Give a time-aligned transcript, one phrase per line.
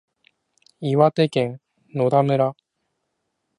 [0.79, 1.61] 岩手県
[1.93, 2.55] 野田村